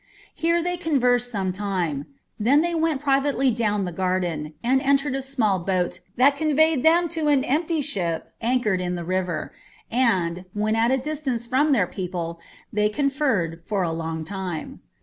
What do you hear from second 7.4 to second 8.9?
empty ship anchored